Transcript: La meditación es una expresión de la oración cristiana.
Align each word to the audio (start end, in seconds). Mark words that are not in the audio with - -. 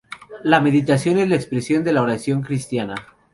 La 0.41 0.59
meditación 0.59 1.19
es 1.19 1.27
una 1.27 1.35
expresión 1.35 1.83
de 1.83 1.93
la 1.93 2.01
oración 2.01 2.41
cristiana. 2.41 2.95